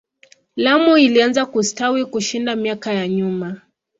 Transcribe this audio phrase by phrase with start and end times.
[0.55, 3.61] Lamu ilianza kustawi kushinda miaka ya nyuma.